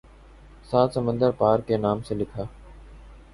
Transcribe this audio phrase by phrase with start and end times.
[0.69, 2.43] سات سمندر پار کے نام سے لکھا